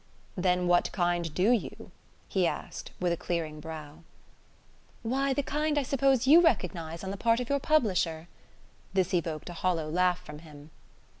[0.35, 1.91] "Then what kind do you?"
[2.27, 3.99] he asked with a clearing brow.
[5.03, 8.27] "Why the kind I suppose you recognize on the part of your publisher."
[8.93, 10.71] This evoked a hollow laugh from him.